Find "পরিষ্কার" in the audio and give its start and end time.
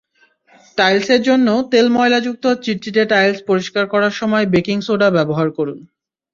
3.47-3.85